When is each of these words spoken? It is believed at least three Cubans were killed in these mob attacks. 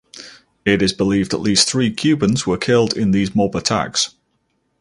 It 0.65 0.81
is 0.81 0.93
believed 0.93 1.31
at 1.31 1.41
least 1.41 1.69
three 1.69 1.91
Cubans 1.93 2.47
were 2.47 2.57
killed 2.57 2.97
in 2.97 3.11
these 3.11 3.35
mob 3.35 3.55
attacks. 3.55 4.15